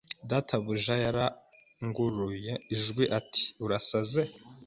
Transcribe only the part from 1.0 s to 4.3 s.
yaranguruye ijwi ati Urasaze